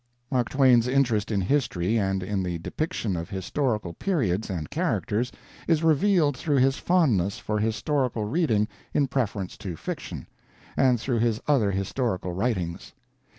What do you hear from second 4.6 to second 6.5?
characters is revealed